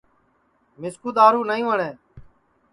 [0.79, 1.89] مِسکُو دؔارُو نائی وٹؔے